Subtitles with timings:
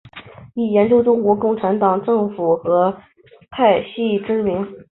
[0.55, 2.91] 以研究中国共产党政治和
[3.51, 4.67] 派系知名。